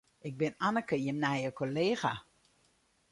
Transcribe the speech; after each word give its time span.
Ik 0.27 0.33
bin 0.39 0.55
Anneke, 0.65 0.95
jim 1.03 1.17
nije 1.23 1.49
kollega. 1.57 2.13